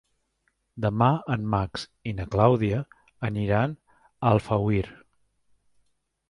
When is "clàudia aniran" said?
2.37-3.77